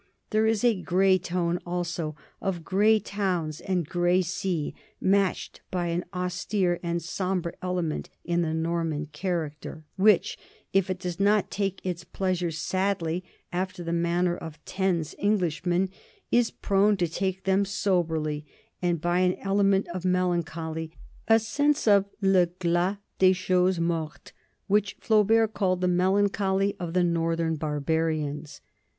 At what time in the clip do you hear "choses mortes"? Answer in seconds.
23.35-24.31